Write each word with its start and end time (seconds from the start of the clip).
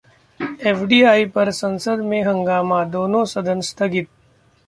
FDI 0.61 1.25
पर 1.25 1.51
संसद 1.51 1.99
में 2.03 2.21
हंगामा, 2.23 2.83
दोनों 2.87 3.23
सदन 3.27 3.61
स्थगित 3.61 4.07